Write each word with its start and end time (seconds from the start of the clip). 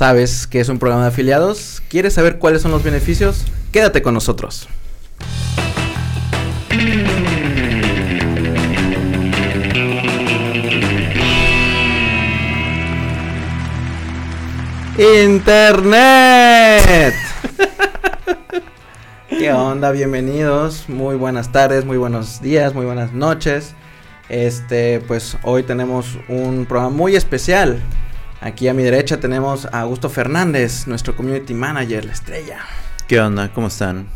¿Sabes 0.00 0.46
qué 0.46 0.60
es 0.60 0.70
un 0.70 0.78
programa 0.78 1.02
de 1.02 1.08
afiliados? 1.08 1.82
¿Quieres 1.90 2.14
saber 2.14 2.38
cuáles 2.38 2.62
son 2.62 2.70
los 2.70 2.82
beneficios? 2.82 3.44
Quédate 3.70 4.00
con 4.00 4.14
nosotros. 4.14 4.66
Internet. 15.26 17.14
¿Qué 19.28 19.52
onda? 19.52 19.90
Bienvenidos. 19.90 20.88
Muy 20.88 21.16
buenas 21.16 21.52
tardes, 21.52 21.84
muy 21.84 21.98
buenos 21.98 22.40
días, 22.40 22.72
muy 22.72 22.86
buenas 22.86 23.12
noches. 23.12 23.74
Este, 24.30 25.00
pues 25.00 25.36
hoy 25.42 25.62
tenemos 25.62 26.16
un 26.26 26.64
programa 26.64 26.88
muy 26.88 27.16
especial. 27.16 27.82
Aquí 28.42 28.68
a 28.68 28.74
mi 28.74 28.82
derecha 28.82 29.20
tenemos 29.20 29.66
a 29.66 29.80
Augusto 29.80 30.08
Fernández, 30.08 30.86
nuestro 30.86 31.14
community 31.14 31.52
manager, 31.52 32.06
la 32.06 32.12
estrella. 32.12 32.60
¿Qué 33.06 33.20
onda? 33.20 33.52
¿Cómo 33.52 33.66
están? 33.66 34.06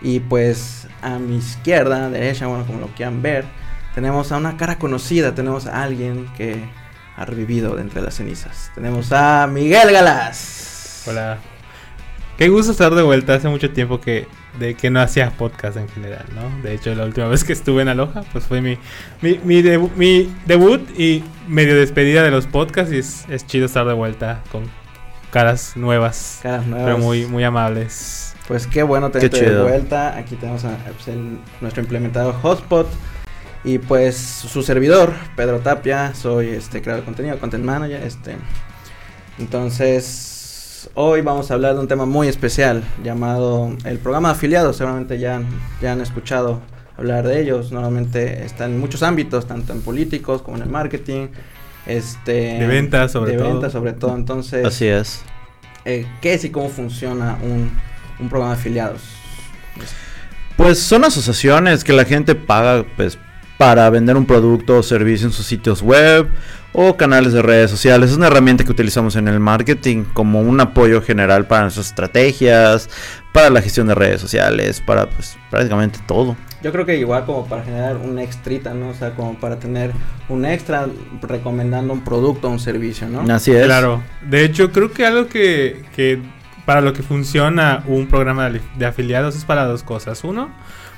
Y 0.00 0.20
pues 0.20 0.88
a 1.02 1.18
mi 1.18 1.36
izquierda, 1.36 2.08
derecha, 2.08 2.46
bueno, 2.46 2.64
como 2.64 2.80
lo 2.80 2.86
quieran 2.88 3.20
ver, 3.20 3.44
tenemos 3.94 4.32
a 4.32 4.38
una 4.38 4.56
cara 4.56 4.78
conocida, 4.78 5.34
tenemos 5.34 5.66
a 5.66 5.82
alguien 5.82 6.26
que 6.38 6.64
ha 7.16 7.26
revivido 7.26 7.76
de 7.76 7.82
entre 7.82 8.00
las 8.00 8.14
cenizas. 8.14 8.70
Tenemos 8.74 9.12
a 9.12 9.46
Miguel 9.46 9.92
Galás. 9.92 11.04
Hola. 11.06 11.38
Qué 12.38 12.48
gusto 12.48 12.72
estar 12.72 12.94
de 12.94 13.02
vuelta. 13.02 13.34
Hace 13.34 13.48
mucho 13.48 13.70
tiempo 13.72 14.00
que, 14.00 14.26
de 14.58 14.74
que 14.74 14.90
no 14.90 15.00
hacía 15.00 15.30
podcast 15.30 15.76
en 15.76 15.88
general, 15.88 16.24
¿no? 16.34 16.62
De 16.62 16.74
hecho, 16.74 16.94
la 16.94 17.04
última 17.04 17.28
vez 17.28 17.44
que 17.44 17.52
estuve 17.52 17.82
en 17.82 17.88
Aloha, 17.88 18.22
pues 18.32 18.44
fue 18.44 18.60
mi, 18.60 18.78
mi, 19.22 19.38
mi, 19.44 19.62
debut 19.62 20.88
y 20.98 21.22
medio 21.48 21.76
despedida 21.76 22.22
de 22.22 22.30
los 22.30 22.46
podcasts. 22.46 22.92
Y 22.92 22.98
es, 22.98 23.24
es, 23.28 23.46
chido 23.46 23.66
estar 23.66 23.86
de 23.86 23.94
vuelta 23.94 24.42
con 24.50 24.64
caras 25.30 25.76
nuevas. 25.76 26.40
Caras 26.42 26.66
nuevas. 26.66 26.86
Pero 26.86 26.98
muy, 26.98 27.26
muy 27.26 27.44
amables. 27.44 28.34
Pues 28.48 28.66
qué 28.66 28.82
bueno 28.82 29.10
tenerte 29.10 29.50
de 29.50 29.62
vuelta. 29.62 30.16
Aquí 30.16 30.36
tenemos 30.36 30.64
a, 30.64 30.76
pues, 30.76 31.16
nuestro 31.60 31.82
implementador 31.82 32.34
Hotspot. 32.42 32.88
Y 33.64 33.78
pues 33.78 34.16
su 34.16 34.62
servidor, 34.62 35.12
Pedro 35.34 35.58
Tapia, 35.58 36.14
soy 36.14 36.50
este 36.50 36.80
creador 36.80 37.02
de 37.02 37.04
contenido, 37.06 37.38
content 37.40 37.64
manager, 37.64 38.00
este. 38.00 38.36
Entonces, 39.40 40.35
hoy 40.94 41.20
vamos 41.20 41.50
a 41.50 41.54
hablar 41.54 41.74
de 41.74 41.80
un 41.80 41.88
tema 41.88 42.06
muy 42.06 42.28
especial 42.28 42.82
llamado 43.02 43.74
el 43.84 43.98
programa 43.98 44.28
de 44.28 44.34
afiliados. 44.34 44.76
Seguramente 44.76 45.18
ya, 45.18 45.42
ya 45.80 45.92
han 45.92 46.00
escuchado 46.00 46.60
hablar 46.96 47.26
de 47.26 47.40
ellos. 47.40 47.72
Normalmente 47.72 48.44
están 48.44 48.72
en 48.72 48.80
muchos 48.80 49.02
ámbitos, 49.02 49.46
tanto 49.46 49.72
en 49.72 49.82
políticos 49.82 50.42
como 50.42 50.56
en 50.56 50.64
el 50.64 50.68
marketing. 50.68 51.28
Este, 51.86 52.32
de 52.32 52.66
ventas 52.66 53.12
sobre 53.12 53.32
de 53.32 53.38
todo. 53.38 53.46
De 53.46 53.52
ventas 53.52 53.72
sobre 53.72 53.92
todo. 53.92 54.16
Entonces, 54.16 54.64
así 54.64 54.86
es. 54.86 55.22
Eh, 55.84 56.06
¿Qué 56.20 56.34
es 56.34 56.44
y 56.44 56.50
cómo 56.50 56.68
funciona 56.68 57.38
un, 57.42 57.70
un 58.18 58.28
programa 58.28 58.54
de 58.54 58.60
afiliados? 58.60 59.02
Pues 60.56 60.78
son 60.78 61.04
asociaciones 61.04 61.84
que 61.84 61.92
la 61.92 62.04
gente 62.04 62.34
paga 62.34 62.84
pues 62.96 63.18
para 63.58 63.88
vender 63.90 64.16
un 64.16 64.26
producto 64.26 64.78
o 64.78 64.82
servicio 64.82 65.26
en 65.26 65.32
sus 65.32 65.46
sitios 65.46 65.82
web 65.82 66.28
o 66.72 66.96
canales 66.96 67.32
de 67.32 67.40
redes 67.40 67.70
sociales. 67.70 68.10
Es 68.10 68.16
una 68.16 68.26
herramienta 68.26 68.62
que 68.62 68.70
utilizamos 68.70 69.16
en 69.16 69.28
el 69.28 69.40
marketing 69.40 70.04
como 70.12 70.40
un 70.40 70.60
apoyo 70.60 71.00
general 71.00 71.46
para 71.46 71.62
nuestras 71.62 71.86
estrategias, 71.86 72.90
para 73.32 73.48
la 73.48 73.62
gestión 73.62 73.86
de 73.86 73.94
redes 73.94 74.20
sociales, 74.20 74.82
para 74.82 75.08
pues 75.08 75.38
prácticamente 75.50 75.98
todo. 76.06 76.36
Yo 76.62 76.72
creo 76.72 76.84
que 76.84 76.98
igual 76.98 77.24
como 77.24 77.46
para 77.46 77.62
generar 77.64 77.96
un 77.96 78.18
extrita, 78.18 78.74
¿no? 78.74 78.88
O 78.90 78.94
sea, 78.94 79.14
como 79.14 79.38
para 79.38 79.58
tener 79.58 79.92
un 80.28 80.44
extra 80.44 80.86
recomendando 81.22 81.94
un 81.94 82.02
producto 82.02 82.48
o 82.48 82.50
un 82.50 82.58
servicio, 82.58 83.08
¿no? 83.08 83.20
Así 83.32 83.52
es. 83.52 83.64
Claro. 83.64 84.02
De 84.20 84.44
hecho, 84.44 84.70
creo 84.70 84.92
que 84.92 85.06
algo 85.06 85.28
que, 85.28 85.82
que 85.94 86.20
para 86.66 86.82
lo 86.82 86.92
que 86.92 87.02
funciona 87.02 87.84
un 87.86 88.06
programa 88.06 88.50
de 88.50 88.86
afiliados 88.86 89.36
es 89.36 89.44
para 89.44 89.64
dos 89.64 89.82
cosas. 89.82 90.24
Uno, 90.24 90.50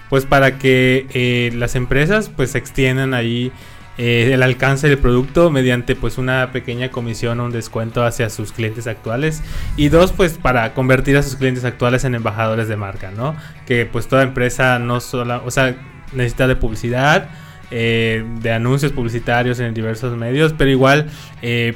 pues 0.08 0.26
para 0.26 0.58
que 0.58 1.06
eh, 1.12 1.50
las 1.54 1.74
empresas 1.74 2.30
pues 2.34 2.54
extiendan 2.54 3.14
ahí 3.14 3.52
eh, 3.98 4.30
el 4.32 4.42
alcance 4.42 4.88
del 4.88 4.98
producto 4.98 5.50
mediante 5.50 5.96
pues 5.96 6.18
una 6.18 6.52
pequeña 6.52 6.90
comisión 6.90 7.40
o 7.40 7.44
un 7.44 7.50
descuento 7.50 8.04
hacia 8.04 8.30
sus 8.30 8.52
clientes 8.52 8.86
actuales 8.86 9.42
y 9.76 9.88
dos 9.88 10.12
pues 10.12 10.38
para 10.38 10.72
convertir 10.72 11.16
a 11.16 11.22
sus 11.22 11.36
clientes 11.36 11.64
actuales 11.64 12.04
en 12.04 12.14
embajadores 12.14 12.68
de 12.68 12.76
marca 12.76 13.10
no 13.10 13.36
que 13.66 13.86
pues 13.86 14.06
toda 14.06 14.22
empresa 14.22 14.78
no 14.78 15.00
solo 15.00 15.42
o 15.44 15.50
sea 15.50 15.76
necesita 16.12 16.46
de 16.46 16.56
publicidad 16.56 17.28
eh, 17.70 18.24
de 18.40 18.52
anuncios 18.52 18.92
publicitarios 18.92 19.60
en 19.60 19.74
diversos 19.74 20.16
medios, 20.16 20.54
pero 20.56 20.70
igual 20.70 21.10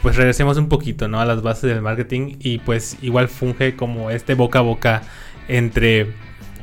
pues 0.01 0.17
regresemos 0.17 0.57
un 0.57 0.71
poquito 0.71 1.07
¿no? 1.07 1.21
a 1.21 1.27
las 1.27 1.43
bases 1.43 1.65
del 1.65 1.83
marketing 1.83 2.37
y 2.39 2.59
pues 2.59 2.97
igual 3.03 3.29
funge 3.29 3.77
como 3.77 4.11
este 4.11 4.33
boca 4.33 4.61
a 4.61 4.63
boca 4.63 5.03
entre 5.49 6.15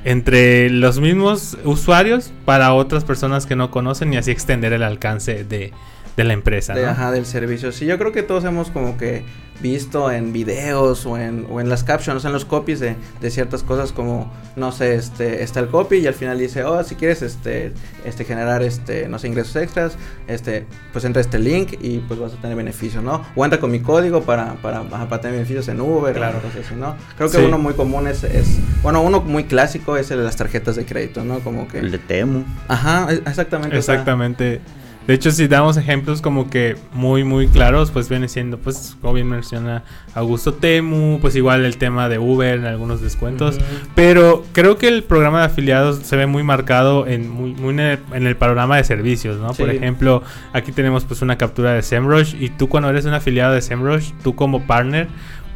entre 0.06 0.70
los 0.70 1.00
mismos 1.00 1.58
usuarios 1.64 2.32
para 2.46 2.74
otras 2.74 3.04
personas 3.04 3.46
que 3.46 3.56
no 3.56 3.72
conocen 3.72 4.14
y 4.14 4.18
así 4.18 4.32
extender 4.32 4.74
el 4.74 4.84
alcance 4.84 5.44
de, 5.44 5.74
de 6.18 6.24
la 6.24 6.34
empresa. 6.34 6.74
De, 6.74 6.86
Ajá, 6.86 7.12
del 7.12 7.26
servicio. 7.26 7.72
Sí, 7.72 7.86
yo 7.86 7.98
creo 7.98 8.12
que 8.12 8.24
todos 8.24 8.44
hemos 8.46 8.70
como 8.72 8.98
que 8.98 9.24
visto 9.62 10.12
en 10.12 10.32
videos 10.32 11.06
o 11.06 11.18
en, 11.18 11.46
o 11.50 11.60
en 11.60 11.70
las 11.70 11.84
captions, 11.84 12.24
en 12.26 12.32
los 12.32 12.46
copies 12.46 12.80
de, 12.80 12.96
de, 13.20 13.30
ciertas 13.30 13.64
cosas 13.64 13.92
como, 13.92 14.32
no 14.56 14.72
sé, 14.72 14.96
este, 14.96 15.44
está 15.44 15.60
el 15.60 15.68
copy 15.68 15.98
y 15.98 16.08
al 16.08 16.14
final 16.14 16.38
dice, 16.38 16.64
oh, 16.64 16.84
si 16.84 16.96
quieres 16.96 17.22
este, 17.22 17.74
este, 18.06 18.24
generar, 18.24 18.64
este, 18.64 19.08
no 19.10 19.20
sé, 19.20 19.28
ingresos 19.28 19.56
extras, 19.58 19.98
este, 20.28 20.66
pues 20.94 21.04
entra 21.06 21.22
este 21.22 21.40
link 21.40 21.74
y 21.82 22.00
pues 22.00 22.20
vas 22.20 22.34
a 22.34 22.38
tener 22.38 22.56
beneficios, 22.56 23.04
¿no? 23.04 23.26
O 23.36 23.44
entra 23.44 23.60
con 23.60 23.72
mi 23.72 23.82
código 23.82 24.22
para, 24.22 24.54
para, 24.56 24.84
para 24.84 25.22
tener 25.22 25.34
beneficios 25.34 25.68
en 25.68 25.82
Uber, 25.82 26.14
claro. 26.16 26.40
cosas 26.42 26.66
así, 26.66 26.76
¿no? 26.76 26.96
Creo 27.18 27.30
que 27.30 27.38
sí. 27.38 27.44
uno 27.44 27.58
muy 27.58 27.74
común 27.74 28.08
es, 28.08 28.24
es, 28.24 28.60
bueno, 28.82 29.02
uno 29.02 29.22
muy 29.22 29.44
clásico 29.44 29.98
es 29.98 30.10
el 30.12 30.20
de 30.20 30.24
las 30.24 30.38
tarjetas 30.38 30.76
de 30.76 30.86
crédito, 30.86 31.24
¿no? 31.26 31.40
Como 31.40 31.68
que... 31.68 31.80
El 31.80 31.92
de 31.92 32.00
Temu. 32.00 32.44
Ajá, 32.68 33.08
exactamente. 33.12 33.78
Exactamente. 33.78 34.62
O 34.66 34.70
sea, 34.70 34.79
de 35.10 35.16
hecho, 35.16 35.32
si 35.32 35.48
damos 35.48 35.76
ejemplos 35.76 36.22
como 36.22 36.52
que 36.52 36.76
muy, 36.94 37.24
muy 37.24 37.48
claros, 37.48 37.90
pues 37.90 38.08
viene 38.10 38.28
siendo, 38.28 38.60
pues, 38.60 38.96
como 39.02 39.14
bien 39.14 39.28
menciona 39.28 39.82
Augusto 40.14 40.54
Temu, 40.54 41.18
pues 41.20 41.36
igual 41.36 41.66
el 41.66 41.78
tema 41.78 42.10
de 42.10 42.20
Uber 42.20 42.60
en 42.60 42.66
algunos 42.66 43.02
descuentos. 43.02 43.58
Uh 43.58 43.60
-huh. 43.60 43.90
Pero 43.96 44.46
creo 44.52 44.78
que 44.78 44.88
el 44.88 45.02
programa 45.02 45.40
de 45.40 45.46
afiliados 45.48 45.98
se 46.04 46.16
ve 46.16 46.28
muy 46.28 46.44
marcado 46.44 47.08
en, 47.08 47.28
muy, 47.28 47.56
muy 47.56 47.74
en, 47.74 47.80
el, 47.80 48.00
en, 48.14 48.28
el, 48.28 48.36
panorama 48.36 48.78
de 48.78 48.84
servicios, 48.84 49.40
¿no? 49.40 49.52
Sí. 49.56 49.64
Por 49.64 49.72
ejemplo, 49.72 50.22
aquí 50.54 50.72
tenemos 50.72 51.06
pues 51.06 51.24
una 51.24 51.40
captura 51.40 51.74
de 51.74 51.82
SEMrush 51.82 52.36
y 52.40 52.50
tú 52.50 52.70
cuando 52.70 52.92
eres 52.92 53.06
un 53.06 53.16
afiliado 53.16 53.56
de 53.56 53.64
SEMrush, 53.64 54.12
tú 54.22 54.36
como 54.36 54.68
partner, 54.68 55.08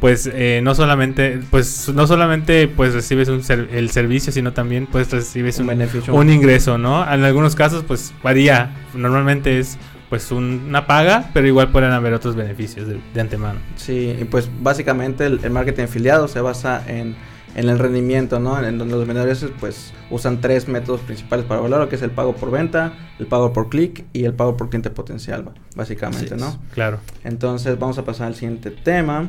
pues 0.04 0.28
eh, 0.30 0.60
no 0.62 0.74
solamente 0.74 1.40
pues 1.50 1.88
no 1.94 2.06
solamente 2.06 2.68
pues 2.68 2.92
recibes 2.92 3.30
un 3.30 3.42
ser, 3.42 3.70
el 3.72 3.88
servicio 3.88 4.34
sino 4.34 4.52
también 4.52 4.86
pues 4.86 5.10
recibes 5.10 5.56
un, 5.56 5.62
un, 5.62 5.68
beneficio 5.68 6.14
un 6.14 6.28
ingreso 6.28 6.76
no 6.76 7.10
en 7.10 7.24
algunos 7.24 7.56
casos 7.56 7.84
pues 7.88 8.12
varía 8.22 8.70
normalmente 8.92 9.58
es 9.58 9.78
pues 10.10 10.30
un, 10.30 10.64
una 10.68 10.86
paga 10.86 11.30
pero 11.32 11.46
igual 11.46 11.72
pueden 11.72 11.92
haber 11.92 12.12
otros 12.12 12.36
beneficios 12.36 12.86
de, 12.86 13.00
de 13.14 13.20
antemano 13.22 13.60
sí 13.76 14.14
y 14.20 14.24
pues 14.24 14.50
básicamente 14.60 15.24
el, 15.24 15.40
el, 15.42 15.50
marketing 15.50 15.84
afiliado 15.84 16.28
se 16.28 16.42
basa 16.42 16.84
en 16.86 17.16
en 17.54 17.68
el 17.68 17.78
rendimiento, 17.78 18.40
¿no? 18.40 18.60
En 18.62 18.78
donde 18.78 18.96
los 18.96 19.06
vendedores 19.06 19.46
pues 19.60 19.92
usan 20.10 20.40
tres 20.40 20.68
métodos 20.68 21.00
principales 21.02 21.46
para 21.46 21.60
evaluar, 21.60 21.88
que 21.88 21.96
es 21.96 22.02
el 22.02 22.10
pago 22.10 22.34
por 22.34 22.50
venta, 22.50 22.94
el 23.18 23.26
pago 23.26 23.52
por 23.52 23.68
clic 23.68 24.04
y 24.12 24.24
el 24.24 24.34
pago 24.34 24.56
por 24.56 24.70
cliente 24.70 24.90
potencial, 24.90 25.52
básicamente, 25.76 26.36
¿no? 26.36 26.58
Claro. 26.72 26.98
Entonces 27.22 27.78
vamos 27.78 27.96
a 27.98 28.04
pasar 28.04 28.26
al 28.26 28.34
siguiente 28.34 28.70
tema. 28.70 29.28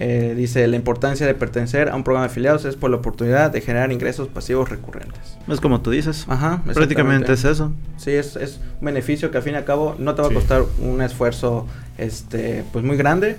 Eh, 0.00 0.34
dice, 0.36 0.64
la 0.68 0.76
importancia 0.76 1.26
de 1.26 1.34
pertenecer 1.34 1.88
a 1.88 1.96
un 1.96 2.04
programa 2.04 2.26
de 2.26 2.30
afiliados 2.30 2.64
es 2.64 2.76
por 2.76 2.88
la 2.88 2.98
oportunidad 2.98 3.50
de 3.50 3.60
generar 3.60 3.90
ingresos 3.90 4.28
pasivos 4.28 4.70
recurrentes. 4.70 5.36
Es 5.48 5.60
como 5.60 5.80
tú 5.80 5.90
dices. 5.90 6.24
Ajá. 6.28 6.62
Prácticamente 6.72 7.32
es 7.32 7.44
eso. 7.44 7.72
Sí, 7.96 8.12
es, 8.12 8.36
es, 8.36 8.60
un 8.80 8.86
beneficio 8.86 9.32
que 9.32 9.38
al 9.38 9.42
fin 9.42 9.54
y 9.54 9.56
al 9.56 9.64
cabo 9.64 9.96
no 9.98 10.14
te 10.14 10.22
va 10.22 10.28
a 10.28 10.30
costar 10.32 10.62
sí. 10.62 10.84
un 10.84 11.02
esfuerzo 11.02 11.66
este, 11.98 12.62
pues 12.72 12.84
muy 12.84 12.96
grande 12.96 13.38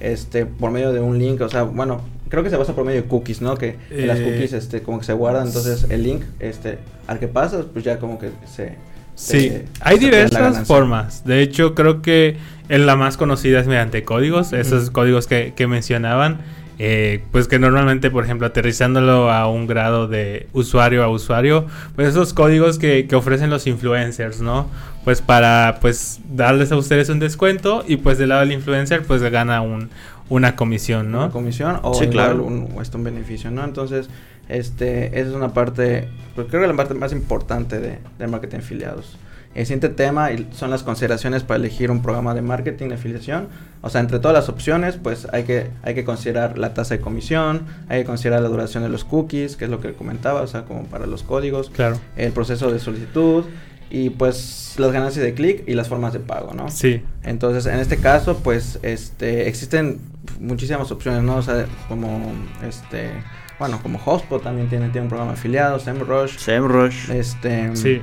este, 0.00 0.46
por 0.46 0.72
medio 0.72 0.92
de 0.92 0.98
un 0.98 1.16
link. 1.16 1.40
O 1.42 1.48
sea, 1.48 1.62
bueno, 1.62 2.00
creo 2.28 2.42
que 2.42 2.50
se 2.50 2.56
basa 2.56 2.74
por 2.74 2.84
medio 2.84 3.02
de 3.02 3.08
cookies, 3.08 3.40
¿no? 3.40 3.56
Que 3.56 3.76
eh, 3.90 4.04
las 4.04 4.18
cookies 4.18 4.52
este, 4.52 4.82
como 4.82 4.98
que 4.98 5.04
se 5.04 5.12
guardan. 5.12 5.46
Entonces 5.46 5.86
el 5.90 6.02
link 6.02 6.24
este, 6.40 6.78
al 7.06 7.20
que 7.20 7.28
pasas, 7.28 7.66
pues 7.72 7.84
ya 7.84 8.00
como 8.00 8.18
que 8.18 8.30
se... 8.52 8.74
Sí, 9.20 9.50
se, 9.50 9.64
hay 9.80 9.98
diversas 9.98 10.66
formas. 10.66 11.24
De 11.24 11.42
hecho, 11.42 11.74
creo 11.74 12.00
que 12.00 12.36
la 12.68 12.96
más 12.96 13.16
conocida 13.16 13.60
es 13.60 13.66
mediante 13.66 14.02
códigos, 14.02 14.52
esos 14.52 14.90
códigos 14.90 15.26
que, 15.26 15.52
que 15.54 15.66
mencionaban. 15.66 16.38
Eh, 16.82 17.22
pues 17.30 17.46
que 17.46 17.58
normalmente, 17.58 18.10
por 18.10 18.24
ejemplo, 18.24 18.46
aterrizándolo 18.46 19.30
a 19.30 19.46
un 19.50 19.66
grado 19.66 20.08
de 20.08 20.48
usuario 20.54 21.04
a 21.04 21.08
usuario, 21.08 21.66
pues 21.94 22.08
esos 22.08 22.32
códigos 22.32 22.78
que, 22.78 23.06
que, 23.06 23.16
ofrecen 23.16 23.50
los 23.50 23.66
influencers, 23.66 24.40
¿no? 24.40 24.66
Pues 25.04 25.20
para 25.20 25.76
pues 25.82 26.20
darles 26.30 26.72
a 26.72 26.76
ustedes 26.76 27.10
un 27.10 27.18
descuento 27.18 27.84
y 27.86 27.98
pues 27.98 28.16
del 28.16 28.30
lado 28.30 28.40
del 28.40 28.52
influencer 28.52 29.02
pues 29.02 29.20
gana 29.22 29.60
un, 29.60 29.90
una 30.30 30.56
comisión, 30.56 31.10
¿no? 31.10 31.18
Una 31.24 31.30
comisión 31.30 31.80
o 31.82 31.92
sí, 31.92 32.06
claro. 32.06 32.42
un, 32.44 32.72
un, 32.74 32.82
un 32.94 33.04
beneficio, 33.04 33.50
¿no? 33.50 33.62
Entonces, 33.62 34.08
este, 34.50 35.18
esa 35.18 35.30
es 35.30 35.34
una 35.34 35.52
parte, 35.52 36.08
pues 36.34 36.48
creo 36.48 36.60
que 36.60 36.66
la 36.68 36.76
parte 36.76 36.94
más 36.94 37.12
importante 37.12 37.80
de, 37.80 37.98
de 38.18 38.26
marketing 38.26 38.58
afiliados. 38.58 39.16
El 39.52 39.66
siguiente 39.66 39.88
tema 39.88 40.28
son 40.52 40.70
las 40.70 40.84
consideraciones 40.84 41.42
para 41.42 41.58
elegir 41.58 41.90
un 41.90 42.02
programa 42.02 42.34
de 42.34 42.42
marketing 42.42 42.88
de 42.88 42.94
afiliación. 42.94 43.48
O 43.80 43.90
sea, 43.90 44.00
entre 44.00 44.20
todas 44.20 44.34
las 44.34 44.48
opciones, 44.48 44.96
pues 44.96 45.26
hay 45.32 45.42
que, 45.42 45.66
hay 45.82 45.94
que 45.94 46.04
considerar 46.04 46.56
la 46.56 46.72
tasa 46.72 46.94
de 46.94 47.00
comisión, 47.00 47.66
hay 47.88 48.02
que 48.02 48.06
considerar 48.06 48.42
la 48.42 48.48
duración 48.48 48.84
de 48.84 48.88
los 48.88 49.04
cookies, 49.04 49.56
que 49.56 49.64
es 49.64 49.70
lo 49.70 49.80
que 49.80 49.92
comentaba, 49.94 50.42
o 50.42 50.46
sea, 50.46 50.62
como 50.66 50.84
para 50.84 51.06
los 51.06 51.24
códigos. 51.24 51.70
Claro. 51.70 51.98
El 52.16 52.30
proceso 52.30 52.70
de 52.70 52.78
solicitud 52.78 53.44
y 53.90 54.10
pues 54.10 54.76
las 54.78 54.92
ganancias 54.92 55.24
de 55.24 55.34
clic 55.34 55.64
y 55.66 55.74
las 55.74 55.88
formas 55.88 56.12
de 56.12 56.20
pago, 56.20 56.54
¿no? 56.54 56.70
Sí. 56.70 57.02
Entonces, 57.24 57.66
en 57.66 57.80
este 57.80 57.96
caso, 57.96 58.38
pues, 58.38 58.78
este, 58.82 59.48
existen 59.48 59.98
muchísimas 60.38 60.92
opciones, 60.92 61.24
¿no? 61.24 61.36
O 61.36 61.42
sea, 61.42 61.66
como, 61.88 62.32
este, 62.66 63.10
bueno, 63.60 63.78
como 63.82 63.98
Hotspot 63.98 64.42
también 64.42 64.68
tiene, 64.70 64.88
tiene 64.88 65.02
un 65.02 65.08
programa 65.10 65.34
afiliado, 65.34 65.78
SEMrush. 65.78 66.38
SEMrush. 66.38 67.10
Este, 67.10 67.76
sí. 67.76 68.02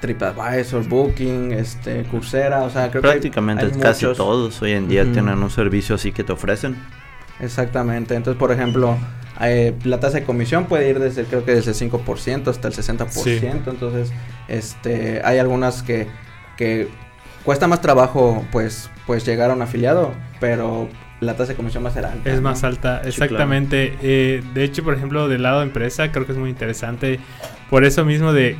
TripAdvisor, 0.00 0.88
Booking, 0.88 1.52
este, 1.52 2.04
Coursera, 2.04 2.62
o 2.62 2.70
sea, 2.70 2.90
creo 2.90 3.02
Prácticamente 3.02 3.68
que 3.68 3.74
hay, 3.74 3.80
casi 3.80 4.06
muchos. 4.06 4.16
todos 4.16 4.62
hoy 4.62 4.72
en 4.72 4.88
día 4.88 5.04
tienen 5.04 5.42
un 5.42 5.50
servicio 5.50 5.96
así 5.96 6.12
que 6.12 6.24
te 6.24 6.32
ofrecen. 6.32 6.76
Exactamente. 7.40 8.14
Entonces, 8.14 8.38
por 8.38 8.52
ejemplo, 8.52 8.96
eh, 9.42 9.74
la 9.84 10.00
tasa 10.00 10.20
de 10.20 10.24
comisión 10.24 10.64
puede 10.64 10.88
ir 10.88 10.98
desde, 10.98 11.24
creo 11.24 11.44
que 11.44 11.54
desde 11.54 11.72
el 11.72 11.90
5% 11.90 12.48
hasta 12.48 12.68
el 12.68 12.74
60%. 12.74 13.10
Sí. 13.10 13.38
Entonces, 13.42 14.12
este, 14.48 15.20
hay 15.22 15.38
algunas 15.38 15.82
que, 15.82 16.06
que 16.56 16.88
cuesta 17.44 17.66
más 17.68 17.82
trabajo, 17.82 18.46
pues, 18.50 18.88
pues 19.06 19.26
llegar 19.26 19.50
a 19.50 19.54
un 19.54 19.60
afiliado, 19.60 20.12
pero 20.40 20.88
la 21.20 21.36
tasa 21.36 21.52
de 21.52 21.56
comisión 21.56 21.84
va 21.84 21.88
a 21.90 21.92
ser 21.92 22.06
alta. 22.06 22.28
Es 22.30 22.36
¿no? 22.36 22.42
más 22.50 22.64
alta, 22.64 23.00
Sí, 23.02 23.08
exactamente. 23.10 23.96
Eh, 24.02 24.42
de 24.54 24.64
hecho, 24.64 24.82
por 24.82 24.94
ejemplo, 24.94 25.28
del 25.28 25.42
lado 25.42 25.60
de 25.60 25.66
empresa, 25.66 26.10
creo 26.12 26.24
que 26.26 26.32
es 26.32 26.38
muy 26.38 26.50
interesante. 26.50 27.20
Por 27.68 27.84
eso 27.84 28.04
mismo 28.04 28.32
de... 28.32 28.56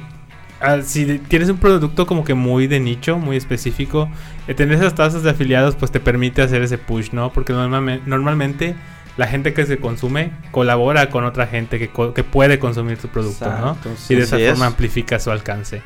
ah, 0.61 0.79
si 0.83 1.19
tienes 1.21 1.49
un 1.49 1.57
producto 1.59 2.07
como 2.07 2.23
que 2.25 2.35
muy 2.35 2.67
de 2.67 2.79
nicho, 2.81 3.19
muy 3.19 3.37
específico, 3.37 4.11
eh, 4.47 4.55
tener 4.55 4.77
esas 4.77 4.95
tasas 4.95 5.23
de 5.23 5.31
afiliados 5.31 5.75
pues 5.77 5.91
te 5.91 6.01
permite 6.01 6.43
hacer 6.43 6.63
ese 6.63 6.77
push, 6.79 7.11
¿no? 7.13 7.33
Porque 7.33 7.53
normalme- 7.55 8.01
normalmente 8.07 8.75
la 9.17 9.27
gente 9.27 9.53
que 9.55 9.67
se 9.67 9.79
consume 9.79 10.31
colabora 10.51 11.11
con 11.11 11.25
otra 11.25 11.47
gente 11.47 11.79
que, 11.79 11.89
co- 11.89 12.15
que 12.15 12.25
puede 12.25 12.59
consumir 12.59 12.99
tu 12.99 13.09
producto, 13.09 13.47
Exacto, 13.47 13.89
¿no? 13.91 13.97
sí. 13.97 14.15
Y 14.15 14.17
de 14.19 14.23
esa 14.25 14.39
es. 14.39 14.51
forma 14.51 14.67
amplifica 14.67 15.19
su 15.19 15.31
alcance. 15.31 15.83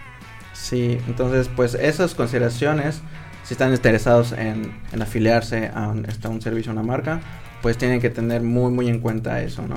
Sí, 0.53 0.99
entonces, 1.09 1.49
pues 1.55 1.75
esas 1.75 2.15
consideraciones, 2.15 3.03
si 3.44 3.55
están 3.55 3.73
interesados 3.73 4.32
en, 4.32 4.73
en 4.93 5.02
afiliarse 5.02 5.70
a 5.73 5.88
un, 5.88 6.05
este, 6.06 6.26
a 6.26 6.31
un 6.31 6.41
servicio, 6.41 6.70
a 6.70 6.75
una 6.75 6.82
marca, 6.82 7.20
pues 7.62 7.79
tienen 7.79 8.00
que 8.00 8.11
tener 8.11 8.43
muy, 8.43 8.73
muy 8.73 8.88
en 8.88 9.00
cuenta 9.00 9.41
eso, 9.43 9.67
¿no? 9.67 9.76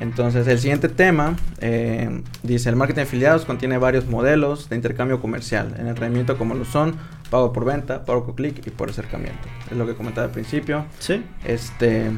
Entonces, 0.00 0.46
el 0.48 0.58
siguiente 0.58 0.88
tema 0.88 1.36
eh, 1.60 2.22
dice: 2.42 2.68
el 2.68 2.76
marketing 2.76 2.96
de 2.96 3.02
afiliados 3.02 3.44
contiene 3.44 3.78
varios 3.78 4.06
modelos 4.06 4.68
de 4.68 4.76
intercambio 4.76 5.20
comercial 5.20 5.74
en 5.78 5.86
el 5.86 5.96
rendimiento, 5.96 6.38
como 6.38 6.54
lo 6.54 6.64
son 6.64 6.96
pago 7.30 7.52
por 7.52 7.64
venta, 7.64 8.04
pago 8.04 8.24
por 8.24 8.34
clic 8.34 8.66
y 8.66 8.70
por 8.70 8.90
acercamiento. 8.90 9.48
Es 9.70 9.76
lo 9.76 9.86
que 9.86 9.94
comentaba 9.94 10.26
al 10.26 10.32
principio. 10.32 10.86
Sí. 10.98 11.24
Este. 11.44 12.10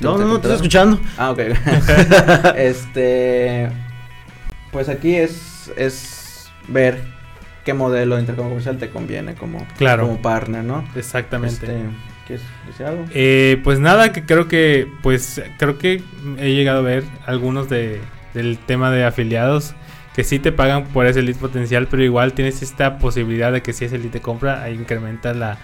No, 0.00 0.18
no, 0.18 0.26
no, 0.26 0.36
te 0.36 0.48
¿te 0.48 0.54
estoy 0.54 0.54
escuchando. 0.56 1.00
Ah, 1.16 1.30
ok. 1.30 1.38
este. 2.56 3.70
Pues 4.70 4.88
aquí 4.88 5.14
es, 5.14 5.72
es 5.76 6.50
ver 6.68 7.13
qué 7.64 7.74
modelo 7.74 8.14
de 8.16 8.20
intercambio 8.22 8.50
comercial 8.50 8.78
te 8.78 8.90
conviene 8.90 9.34
como, 9.34 9.66
Claro. 9.78 10.06
como 10.06 10.20
partner, 10.20 10.64
¿no? 10.64 10.84
Exactamente. 10.96 11.54
Este, 11.66 11.76
¿Quieres 12.26 12.44
decir 12.66 12.86
algo? 12.86 13.04
Eh, 13.12 13.60
pues 13.64 13.80
nada, 13.80 14.12
que 14.12 14.24
creo 14.24 14.48
que, 14.48 14.88
pues 15.02 15.42
creo 15.58 15.78
que 15.78 16.02
he 16.38 16.52
llegado 16.54 16.78
a 16.78 16.82
ver 16.82 17.04
algunos 17.26 17.68
de, 17.68 18.00
del 18.32 18.58
tema 18.58 18.90
de 18.90 19.04
afiliados 19.04 19.74
que 20.14 20.24
sí 20.24 20.38
te 20.38 20.52
pagan 20.52 20.84
por 20.84 21.06
ese 21.06 21.22
lead 21.22 21.36
potencial, 21.36 21.88
pero 21.90 22.02
igual 22.04 22.32
tienes 22.34 22.62
esta 22.62 22.98
posibilidad 22.98 23.52
de 23.52 23.62
que 23.62 23.72
si 23.72 23.84
ese 23.86 23.98
lead 23.98 24.10
te 24.10 24.20
compra, 24.20 24.62
ahí 24.62 24.74
incrementa 24.74 25.34
la, 25.34 25.58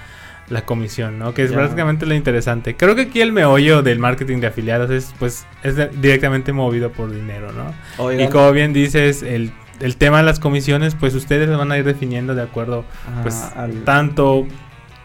la 0.49 0.65
comisión, 0.67 1.19
¿no? 1.21 1.33
Que 1.35 1.45
es 1.45 1.51
Ya. 1.51 1.57
prácticamente 1.57 2.05
lo 2.05 2.15
interesante. 2.15 2.75
Creo 2.77 2.95
que 2.97 3.03
aquí 3.03 3.21
el 3.21 3.33
meollo 3.33 3.83
del 3.83 3.99
marketing 4.01 4.39
de 4.41 4.49
afiliados 4.49 4.91
es, 4.91 5.15
pues, 5.21 5.47
es 5.63 5.77
directamente 6.03 6.53
movido 6.53 6.91
por 6.91 7.13
dinero, 7.15 7.53
¿no? 7.53 7.73
Oigan, 8.03 8.27
Y 8.27 8.29
como 8.29 8.51
bien 8.53 8.73
dices, 8.73 9.23
el, 9.23 9.53
el 9.81 9.97
tema 9.97 10.19
de 10.19 10.25
las 10.25 10.39
comisiones, 10.41 10.95
pues 10.95 11.15
ustedes 11.15 11.49
van 11.57 11.73
a 11.73 11.79
ir 11.79 11.85
definiendo 11.85 12.35
de 12.35 12.43
acuerdo, 12.43 12.85
ajá, 13.11 13.23
pues, 13.23 13.43
al- 13.57 13.85
tanto 13.85 14.47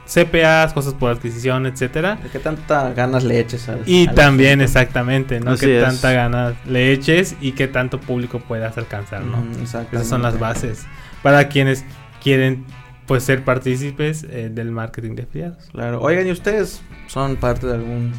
CPAs, 0.07 0.73
cosas 0.73 0.93
por 0.93 1.11
adquisición, 1.11 1.65
etcétera. 1.65 2.17
¿de 2.21 2.29
qué 2.29 2.37
tanta 2.39 2.93
ganas 2.93 3.23
le 3.23 3.39
eches 3.39 3.67
al 3.69 3.81
Y 3.87 4.07
al 4.07 4.13
también, 4.15 4.61
asunto? 4.61 4.63
exactamente, 4.65 5.39
¿no? 5.39 5.51
Así 5.51 5.65
Que 5.65 5.79
es. 5.79 5.83
tanta 5.83 6.11
ganas 6.11 6.53
le 6.67 6.91
eches 6.91 7.35
y 7.41 7.53
qué 7.53 7.67
tanto 7.67 7.99
público 7.99 8.39
puedas 8.39 8.77
alcanzar, 8.77 9.23
¿no? 9.23 9.37
Mm, 9.37 9.61
exactamente. 9.63 9.95
Esas 9.97 10.07
son 10.07 10.21
las 10.21 10.37
bases 10.37 10.85
para 11.23 11.47
quienes 11.47 11.83
quieren, 12.21 12.65
pues, 13.07 13.23
ser 13.23 13.43
partícipes 13.43 14.25
eh, 14.29 14.49
del 14.53 14.69
marketing 14.69 15.15
de 15.15 15.23
afiliados. 15.23 15.65
Claro. 15.71 15.99
Oigan, 16.01 16.27
¿y 16.27 16.31
ustedes 16.31 16.81
son 17.07 17.35
parte 17.37 17.65
de 17.65 17.73
algún 17.73 18.11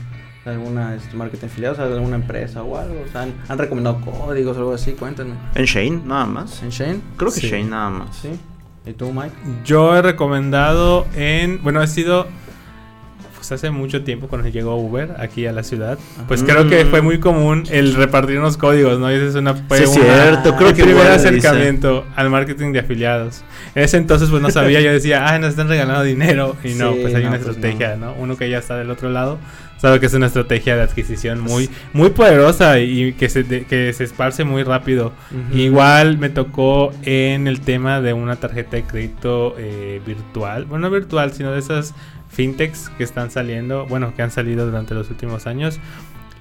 de 0.50 0.56
alguna 0.56 0.94
este, 0.94 1.16
marketing 1.16 1.46
afiliado, 1.46 1.74
o 1.74 1.76
sea, 1.76 1.86
de 1.86 1.94
alguna 1.94 2.16
empresa 2.16 2.62
o 2.62 2.76
algo? 2.76 3.02
O 3.06 3.10
sea, 3.12 3.22
¿han, 3.22 3.34
han 3.48 3.58
recomendado 3.58 4.00
códigos 4.00 4.56
o 4.56 4.60
algo 4.60 4.74
así? 4.74 4.92
Cuéntenme. 4.92 5.34
En 5.54 5.64
Shane, 5.64 6.00
nada 6.04 6.26
más. 6.26 6.62
¿En 6.62 6.70
Shane? 6.70 7.00
Creo 7.16 7.30
que 7.32 7.40
Sí. 7.40 7.48
Shane 7.48 7.64
nada 7.64 7.90
más. 7.90 8.16
Sí. 8.16 8.30
¿Y 8.86 8.92
tú, 8.92 9.12
Mike? 9.12 9.34
Yo 9.64 9.96
he 9.96 10.02
recomendado 10.02 11.06
en, 11.16 11.62
bueno, 11.62 11.82
he 11.82 11.86
sido 11.88 12.26
pues 13.34 13.52
hace 13.52 13.70
mucho 13.70 14.02
tiempo 14.02 14.28
cuando 14.28 14.48
llegó 14.48 14.76
Uber 14.76 15.16
aquí 15.20 15.46
a 15.46 15.52
la 15.52 15.62
ciudad, 15.62 15.98
pues 16.26 16.42
Ajá. 16.42 16.52
creo 16.52 16.68
que 16.68 16.84
fue 16.86 17.00
muy 17.02 17.20
común 17.20 17.64
el 17.70 17.94
repartir 17.94 18.38
unos 18.38 18.56
códigos, 18.56 18.98
¿no? 18.98 19.10
Y 19.12 19.14
esa 19.16 19.26
es 19.26 19.34
una 19.34 19.54
fue 19.54 19.78
Sí, 19.78 19.84
es 19.84 19.90
una- 19.90 20.04
cierto, 20.04 20.56
creo 20.56 20.68
que 20.70 20.82
primer 20.82 20.90
igual 21.04 21.12
dice. 21.12 21.28
acercamiento 21.28 22.04
al 22.16 22.30
marketing 22.30 22.72
de 22.72 22.80
afiliados. 22.80 23.42
En 23.74 23.84
ese 23.84 23.98
entonces 23.98 24.30
pues 24.30 24.40
no 24.42 24.50
sabía, 24.50 24.80
yo 24.80 24.90
decía, 24.90 25.28
ah, 25.28 25.38
nos 25.38 25.50
están 25.50 25.68
regalando 25.68 26.02
dinero 26.02 26.56
y 26.64 26.70
no, 26.74 26.92
Sí, 26.94 26.98
pues 27.02 27.14
hay 27.14 27.22
no, 27.24 27.28
una 27.28 27.38
pues 27.38 27.50
estrategia, 27.50 27.96
no. 27.96 28.14
Uno 28.14 28.36
que 28.36 28.48
ya 28.48 28.58
está 28.58 28.76
del 28.78 28.90
otro 28.90 29.10
lado 29.10 29.38
sabe 29.78 30.00
que 30.00 30.06
es 30.06 30.14
una 30.14 30.26
estrategia 30.26 30.74
de 30.76 30.82
adquisición 30.82 31.40
muy 31.40 31.68
muy 31.92 32.10
poderosa 32.10 32.78
y 32.80 33.12
que 33.12 33.28
se 33.28 33.42
de- 33.42 33.64
que 33.64 33.92
se 33.92 34.04
esparce 34.04 34.44
muy 34.44 34.62
rápido. 34.62 35.12
Igual 35.52 36.18
me 36.18 36.28
tocó 36.30 36.92
en 37.02 37.46
el 37.46 37.60
tema 37.60 38.00
de 38.00 38.12
una 38.12 38.36
tarjeta 38.36 38.76
de 38.76 38.82
crédito 38.84 39.54
eh, 39.58 40.00
virtual. 40.06 40.64
Bueno, 40.64 40.88
no 40.88 40.94
virtual, 40.94 41.32
sino 41.32 41.52
de 41.52 41.58
esas 41.58 41.94
fintechs 42.28 42.90
que 42.98 43.04
están 43.04 43.30
saliendo, 43.30 43.86
bueno, 43.86 44.14
que 44.14 44.22
han 44.22 44.30
salido 44.30 44.66
durante 44.66 44.94
los 44.94 45.10
últimos 45.10 45.46
años. 45.46 45.78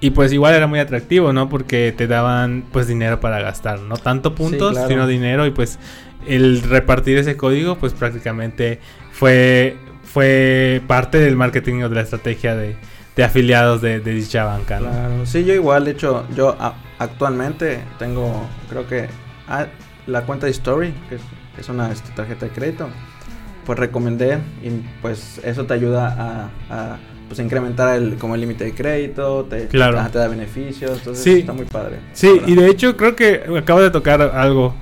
Y 0.02 0.10
pues 0.12 0.34
igual 0.34 0.54
era 0.54 0.68
muy 0.68 0.80
atractivo, 0.80 1.32
¿no? 1.32 1.48
Porque 1.48 1.94
te 1.96 2.06
daban 2.08 2.66
pues 2.72 2.86
dinero 2.88 3.20
para 3.22 3.40
gastar, 3.40 3.80
no 3.80 3.96
tanto 3.98 4.36
puntos, 4.36 4.74
claro. 4.74 4.88
sino 4.90 5.08
dinero 5.08 5.46
y 5.46 5.52
pues 5.52 5.80
el 6.28 6.62
repartir 6.64 7.18
ese 7.18 7.38
código 7.38 7.78
pues 7.78 7.94
prácticamente 7.94 8.80
fue 9.12 9.78
fue 10.04 10.82
parte 10.88 11.18
del 11.20 11.36
marketing 11.36 11.84
o 11.84 11.90
de 11.90 11.96
la 11.96 12.02
estrategia 12.02 12.56
de, 12.56 12.76
de 13.16 13.24
afiliados 13.24 13.82
de, 13.82 14.00
dicha 14.00 14.44
banca, 14.44 14.80
¿no? 14.80 14.90
Claro, 14.90 15.26
sí, 15.26 15.46
yo 15.46 15.54
igual, 15.54 15.86
de 15.86 15.92
hecho, 15.92 16.26
yo 16.36 16.56
actualmente 17.00 17.84
tengo, 17.98 18.46
creo 18.70 18.88
que 18.88 19.08
ah, 19.48 19.68
la 20.06 20.24
cuenta 20.24 20.46
de 20.48 20.52
Story, 20.52 20.94
que 21.10 21.16
es, 21.60 21.70
una 21.70 21.92
este, 21.92 22.12
tarjeta 22.12 22.46
de 22.46 22.52
crédito, 22.52 22.90
pues 23.66 23.80
recomendé 23.80 24.40
y 24.62 24.70
pues 25.02 25.40
eso 25.44 25.66
te 25.66 25.74
ayuda 25.74 26.50
a, 26.70 26.98
pues 27.28 27.40
incrementar 27.40 27.96
el 27.98 28.16
como 28.18 28.36
el 28.36 28.42
límite 28.42 28.66
de 28.66 28.74
crédito, 28.76 29.46
te, 29.50 29.68
Claro. 29.68 30.00
te 30.12 30.20
da 30.20 30.28
beneficios, 30.28 31.00
entonces 31.00 31.24
Sí. 31.24 31.40
está 31.40 31.54
muy 31.54 31.66
padre. 31.66 31.98
Sí, 32.14 32.30
y 32.46 32.56
de 32.56 32.68
hecho 32.68 32.96
creo 32.98 33.16
que 33.16 33.42
acabo 33.58 33.82
de 33.82 33.90
tocar 33.92 34.22
algo 34.22 34.76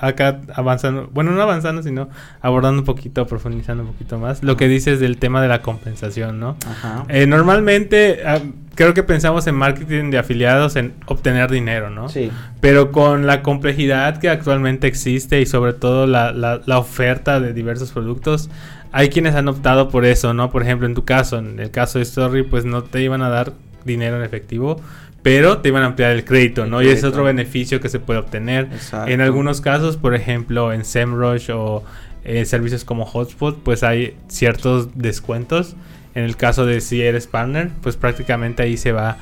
acá 0.00 0.40
avanzando, 0.54 1.08
bueno, 1.12 1.32
no 1.32 1.42
avanzando, 1.42 1.82
sino 1.82 2.08
abordando 2.40 2.80
un 2.80 2.86
poquito, 2.86 3.26
profundizando 3.26 3.82
un 3.82 3.90
poquito 3.92 4.18
más, 4.18 4.42
lo 4.42 4.56
que 4.56 4.68
dices 4.68 5.00
del 5.00 5.18
tema 5.18 5.42
de 5.42 5.48
la 5.48 5.60
compensación, 5.62 6.40
¿no? 6.40 6.56
Ajá. 6.66 7.04
Eh, 7.08 7.26
normalmente 7.26 8.20
ah, 8.26 8.38
creo 8.74 8.94
que 8.94 9.02
pensamos 9.02 9.46
en 9.46 9.54
marketing 9.54 10.10
de 10.10 10.18
afiliados 10.18 10.76
en 10.76 10.94
obtener 11.06 11.50
dinero, 11.50 11.90
¿no? 11.90 12.08
Sí, 12.08 12.30
Pero 12.60 12.90
con 12.92 13.26
la 13.26 13.42
complejidad 13.42 14.18
que 14.18 14.30
actualmente 14.30 14.86
existe 14.86 15.40
y 15.40 15.46
sobre 15.46 15.72
todo 15.72 16.06
la, 16.06 16.32
la- 16.32 16.60
la 16.64 16.78
oferta 16.78 17.40
de 17.40 17.52
diversos 17.52 17.90
productos, 17.92 18.48
hay 18.92 19.08
quienes 19.08 19.34
han 19.34 19.48
optado 19.48 19.88
por 19.88 20.04
eso, 20.04 20.34
¿no? 20.34 20.50
Por 20.50 20.62
ejemplo, 20.62 20.86
en 20.86 20.94
tu 20.94 21.04
caso, 21.04 21.38
en 21.38 21.58
el 21.58 21.70
caso 21.70 21.98
de 21.98 22.02
Story, 22.04 22.42
pues 22.42 22.64
no 22.64 22.84
te 22.84 23.02
iban 23.02 23.22
a 23.22 23.28
dar 23.30 23.52
dinero 23.84 24.16
en 24.18 24.22
efectivo, 24.22 24.80
pero 25.22 25.58
te 25.58 25.68
iban 25.68 25.82
a 25.82 25.86
ampliar 25.86 26.10
el 26.12 26.24
crédito, 26.24 26.64
El 26.64 26.70
¿no? 26.70 26.82
Y 26.82 26.86
es 26.86 26.90
crédito. 26.90 27.08
otro 27.08 27.24
beneficio 27.24 27.80
que 27.80 27.88
se 27.88 27.98
puede 28.00 28.20
obtener. 28.20 28.68
exacto. 28.72 29.10
En 29.10 29.20
algunos 29.20 29.60
casos, 29.60 29.96
por 29.96 30.14
ejemplo, 30.14 30.72
en 30.72 30.84
SEMrush 30.84 31.50
o 31.52 31.82
eh, 32.24 32.44
servicios 32.44 32.84
como 32.84 33.04
Hotspot, 33.06 33.58
pues 33.62 33.82
hay 33.82 34.16
ciertos 34.28 34.96
descuentos. 34.98 35.74
En 36.14 36.24
el 36.24 36.36
caso 36.36 36.66
de 36.66 36.80
si 36.80 37.00
eres 37.02 37.26
partner, 37.26 37.70
pues 37.82 37.96
prácticamente 37.96 38.62
ahí 38.62 38.76
se 38.76 38.92
va 38.92 39.16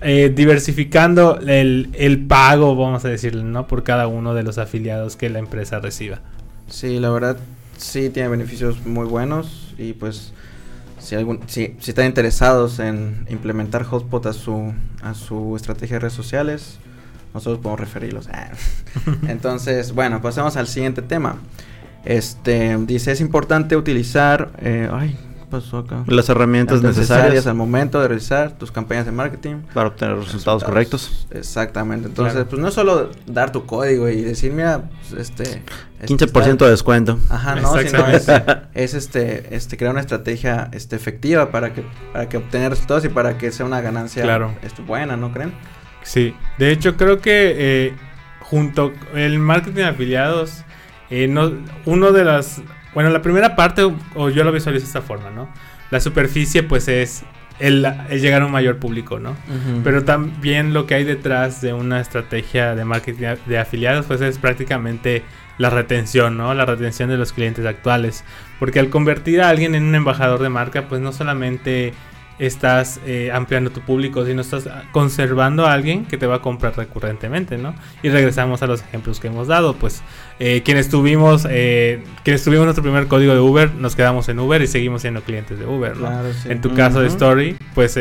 eh, 0.00 0.32
diversificando 0.34 1.38
el, 1.46 1.90
el 1.92 2.24
pago, 2.26 2.74
vamos 2.74 3.04
a 3.04 3.08
decirle, 3.08 3.42
¿no? 3.42 3.66
Por 3.66 3.82
cada 3.84 4.06
uno 4.06 4.32
de 4.34 4.42
los 4.42 4.56
afiliados 4.56 5.16
que 5.16 5.28
la 5.28 5.38
empresa 5.40 5.78
reciba. 5.80 6.20
Sí, 6.68 6.98
la 6.98 7.10
verdad 7.10 7.36
sí 7.80 8.10
tiene 8.10 8.28
beneficios 8.28 8.84
muy 8.86 9.06
buenos 9.06 9.74
y 9.78 9.94
pues 9.94 10.32
si 10.98 11.14
algún 11.14 11.40
si, 11.46 11.74
si 11.80 11.90
están 11.90 12.06
interesados 12.06 12.78
en 12.78 13.26
implementar 13.30 13.84
Hotspot 13.84 14.26
a 14.26 14.32
su 14.32 14.74
a 15.02 15.14
su 15.14 15.56
estrategia 15.56 15.96
de 15.96 16.00
redes 16.00 16.12
sociales, 16.12 16.78
nosotros 17.32 17.60
podemos 17.60 17.80
referirlos. 17.80 18.28
Ah. 18.28 18.50
Entonces, 19.28 19.92
bueno, 19.92 20.20
pasemos 20.20 20.56
al 20.56 20.66
siguiente 20.66 21.02
tema. 21.02 21.36
Este, 22.04 22.76
dice, 22.78 23.12
es 23.12 23.20
importante 23.20 23.76
utilizar, 23.76 24.52
eh, 24.58 24.88
ay, 24.90 25.18
¿qué 25.18 25.29
pasó 25.50 25.78
acá? 25.78 26.04
Las 26.06 26.28
herramientas 26.28 26.82
Las 26.82 26.96
necesarias 26.96 27.46
al 27.46 27.54
momento 27.54 28.00
de 28.00 28.08
realizar 28.08 28.52
tus 28.56 28.70
campañas 28.72 29.04
de 29.06 29.12
marketing. 29.12 29.56
para 29.74 29.88
obtener 29.88 30.16
resultados, 30.16 30.64
correctos. 30.64 31.26
Exactamente. 31.30 32.08
Entonces, 32.08 32.32
Claro. 32.34 32.48
pues 32.48 32.62
no 32.62 32.68
es 32.68 32.74
solo 32.74 33.10
dar 33.26 33.52
tu 33.52 33.66
código 33.66 34.08
y 34.08 34.22
decir, 34.22 34.52
mira, 34.52 34.88
pues, 35.10 35.20
este... 35.20 35.62
este 36.00 36.06
15% 36.14 36.52
está- 36.52 36.64
de 36.64 36.70
descuento. 36.70 37.18
Ajá, 37.28 37.56
no, 37.56 37.76
sino 37.78 38.06
es, 38.74 38.94
este, 38.94 39.54
este, 39.54 39.76
crear 39.76 39.92
una 39.92 40.00
estrategia 40.00 40.68
este, 40.72 40.96
efectiva 40.96 41.50
para 41.50 41.74
que, 41.74 41.84
para 42.12 42.28
que 42.28 42.36
obtener 42.38 42.70
resultados 42.70 43.04
y 43.04 43.08
para 43.08 43.36
que 43.36 43.50
sea 43.52 43.66
una 43.66 43.80
ganancia 43.80 44.22
Claro. 44.22 44.54
este, 44.62 44.80
buena, 44.82 45.16
¿no 45.16 45.32
creen? 45.32 45.52
Sí, 46.02 46.34
de 46.58 46.70
hecho 46.72 46.96
creo 46.96 47.20
que 47.20 47.54
eh, 47.58 47.94
junto 48.40 48.92
el 49.14 49.38
marketing 49.38 49.74
de 49.76 49.84
afiliados, 49.84 50.64
eh, 51.10 51.28
no, 51.28 51.52
uno 51.84 52.12
de 52.12 52.24
las, 52.24 52.62
bueno, 52.94 53.10
la 53.10 53.22
primera 53.22 53.56
parte, 53.56 53.82
o 54.14 54.30
yo 54.30 54.44
lo 54.44 54.52
visualizo 54.52 54.82
de 54.82 54.86
esta 54.88 55.02
forma, 55.02 55.30
¿no? 55.30 55.48
La 55.90 56.00
superficie 56.00 56.62
pues 56.62 56.88
es 56.88 57.24
el, 57.58 57.84
el 58.08 58.20
llegar 58.20 58.42
a 58.42 58.46
un 58.46 58.52
mayor 58.52 58.78
público, 58.78 59.18
¿no? 59.18 59.36
Pero 59.84 60.04
también 60.04 60.72
lo 60.72 60.86
que 60.86 60.94
hay 60.94 61.04
detrás 61.04 61.60
de 61.60 61.72
una 61.72 62.00
estrategia 62.00 62.74
de 62.74 62.84
marketing 62.84 63.20
de- 63.20 63.38
de 63.46 63.58
afiliados, 63.58 64.06
pues 64.06 64.20
es 64.20 64.38
prácticamente 64.38 65.22
la 65.58 65.68
retención, 65.68 66.36
¿no? 66.38 66.54
La 66.54 66.64
retención 66.64 67.10
de 67.10 67.18
los 67.18 67.32
clientes 67.34 67.66
actuales. 67.66 68.24
Porque 68.58 68.80
al 68.80 68.88
convertir 68.88 69.42
a 69.42 69.50
alguien 69.50 69.74
en 69.74 69.82
un 69.84 69.94
embajador 69.94 70.40
de 70.40 70.48
marca, 70.48 70.88
pues 70.88 71.00
no 71.02 71.12
solamente 71.12 71.92
estás 72.40 73.00
eh, 73.06 73.30
ampliando 73.32 73.70
tu 73.70 73.82
público, 73.82 74.24
sino 74.24 74.40
estás 74.40 74.68
conservando 74.92 75.66
a 75.66 75.72
alguien 75.74 76.06
que 76.06 76.16
te 76.16 76.26
va 76.26 76.36
a 76.36 76.42
comprar 76.42 76.76
recurrentemente, 76.76 77.58
¿no? 77.58 77.74
Y 78.02 78.08
regresamos 78.08 78.62
a 78.62 78.66
los 78.66 78.80
ejemplos 78.80 79.20
que 79.20 79.28
hemos 79.28 79.46
dado, 79.46 79.74
pues 79.74 80.02
eh, 80.38 80.62
quienes 80.64 80.88
tuvimos, 80.88 81.46
eh, 81.48 82.02
quienes 82.24 82.42
tuvimos 82.42 82.64
nuestro 82.64 82.82
primer 82.82 83.06
código 83.08 83.34
de 83.34 83.40
Uber, 83.40 83.74
nos 83.74 83.94
quedamos 83.94 84.28
en 84.30 84.38
Uber 84.38 84.62
y 84.62 84.66
seguimos 84.66 85.02
siendo 85.02 85.22
clientes 85.22 85.58
de 85.58 85.66
Uber, 85.66 85.96
¿no? 85.96 86.08
Claro, 86.08 86.32
sí. 86.32 86.50
En 86.50 86.60
tu 86.62 86.74
caso 86.74 87.00
de. 87.02 87.10
Story, 87.10 87.56
pues 87.74 87.98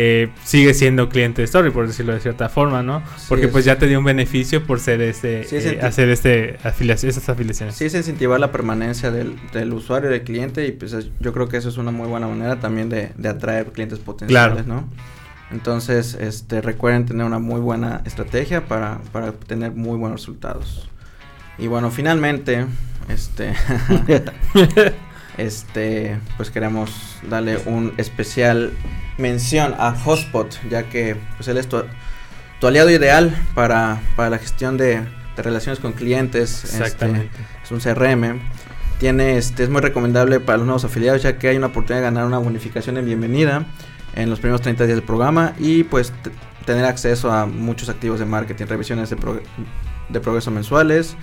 eh, 0.00 0.28
sigue 0.44 0.74
siendo 0.74 1.08
cliente 1.08 1.42
de 1.42 1.46
Story, 1.46 1.70
por 1.70 1.88
decirlo 1.88 2.12
de 2.14 2.20
cierta 2.20 2.48
forma, 2.48 2.84
¿no? 2.84 3.02
Porque 3.28 3.46
es- 3.46 3.50
pues 3.50 3.64
ya 3.64 3.78
te 3.78 3.88
dio 3.88 3.98
un 3.98 4.04
beneficio 4.04 4.64
por 4.64 4.78
ser 4.78 5.00
este, 5.00 5.42
Sí, 5.42 5.56
es 5.56 5.66
eh, 5.66 5.80
hacer 5.82 6.08
este 6.08 6.56
afiliación, 6.62 7.10
esas 7.10 7.28
afiliaciones. 7.28 7.74
Sí, 7.74 7.84
es 7.86 7.94
incentivar 7.94 8.38
la 8.38 8.52
permanencia 8.52 9.10
del, 9.10 9.34
del 9.52 9.72
usuario, 9.72 10.08
del 10.08 10.22
cliente, 10.22 10.64
y 10.68 10.70
pues 10.72 10.92
es- 10.92 11.10
yo 11.18 11.32
creo 11.32 11.48
que 11.48 11.56
eso 11.56 11.68
es 11.68 11.78
una 11.78 11.90
muy 11.90 12.06
buena 12.06 12.28
manera 12.28 12.60
también 12.60 12.88
de, 12.88 13.10
de 13.16 13.28
atraer 13.28 13.72
clientes 13.72 13.98
potenciales, 13.98 14.64
Claro. 14.64 14.68
¿no? 14.82 14.88
Entonces, 15.50 16.14
este, 16.20 16.60
recuerden 16.60 17.06
tener 17.06 17.26
una 17.26 17.38
muy 17.40 17.60
buena 17.60 18.02
estrategia 18.04 18.66
para, 18.66 18.98
para 19.12 19.30
obtener 19.30 19.72
muy 19.72 19.98
buenos 19.98 20.20
resultados. 20.20 20.88
Y 21.58 21.66
bueno, 21.66 21.90
finalmente, 21.90 22.66
este, 23.08 23.52
este, 25.38 26.18
pues 26.36 26.50
queremos 26.50 27.16
darle 27.28 27.58
un 27.66 27.94
especial 27.96 28.72
mención 29.16 29.74
a 29.78 29.92
Hotspot, 29.94 30.58
ya 30.68 30.84
que 30.84 31.16
pues 31.36 31.48
él 31.48 31.56
es 31.58 31.68
tu, 31.68 31.82
tu 32.60 32.66
aliado 32.66 32.90
ideal 32.90 33.34
para, 33.54 34.00
para 34.16 34.30
la 34.30 34.38
gestión 34.38 34.76
de, 34.76 35.00
de 35.36 35.42
relaciones 35.42 35.80
con 35.80 35.92
clientes. 35.92 36.64
este, 36.64 36.76
Exactamente. 36.78 37.30
es 37.62 37.70
un 37.70 37.80
CRM. 37.80 38.40
Tiene, 39.00 39.38
este, 39.38 39.62
es 39.62 39.70
muy 39.70 39.80
recomendable 39.80 40.40
para 40.40 40.58
los 40.58 40.66
nuevos 40.66 40.84
afiliados 40.84 41.22
ya 41.22 41.38
que 41.38 41.48
hay 41.48 41.56
una 41.56 41.68
oportunidad 41.68 42.00
de 42.00 42.04
ganar 42.04 42.26
una 42.26 42.38
bonificación 42.38 42.96
en 42.96 43.06
bienvenida 43.06 43.64
en 44.16 44.28
los 44.28 44.40
primeros 44.40 44.60
30 44.62 44.86
días 44.86 44.96
del 44.96 45.04
programa 45.06 45.54
y 45.58 45.84
pues 45.84 46.12
tener 46.66 46.84
acceso 46.84 47.30
a 47.32 47.46
muchos 47.46 47.88
activos 47.88 48.18
de 48.18 48.26
marketing, 48.26 48.66
revisiones 48.66 49.08
de, 49.10 49.16
prog- 49.16 49.42
de 50.08 50.20
progreso 50.20 50.50
mensuales 50.50 51.16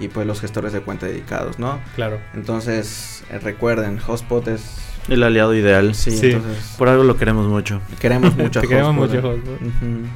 y 0.00 0.08
pues 0.08 0.26
los 0.26 0.40
gestores 0.40 0.72
de 0.72 0.80
cuenta 0.80 1.06
dedicados, 1.06 1.58
¿no? 1.58 1.78
Claro. 1.94 2.18
Entonces 2.34 3.22
eh, 3.30 3.38
recuerden, 3.38 3.98
Hotspot 3.98 4.48
es... 4.48 4.76
El 5.08 5.22
aliado 5.22 5.54
ideal. 5.54 5.94
Sí, 5.94 6.10
Sí. 6.10 6.30
entonces 6.32 6.74
Por 6.78 6.88
algo 6.88 7.04
lo 7.04 7.16
queremos 7.16 7.46
mucho. 7.46 7.80
queremos 8.00 8.34
mucho 8.38 8.58
a 8.58 8.62
Te 8.62 8.68
queremos 8.68 8.96
Hotspot, 8.96 9.22
mucho, 9.22 9.32
¿eh? 9.34 9.40
Hotspot. 9.58 10.06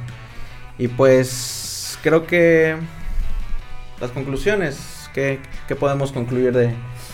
Y 0.77 0.87
pues 0.89 1.97
creo 2.03 2.25
que 2.27 2.75
las 4.01 4.11
conclusiones, 4.11 5.09
¿qué, 5.13 5.39
qué 5.67 5.75
podemos 5.75 6.11
concluir 6.11 6.51
de, 6.51 6.73